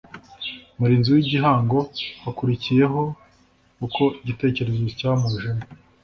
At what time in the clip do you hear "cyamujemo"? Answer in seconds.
4.99-5.63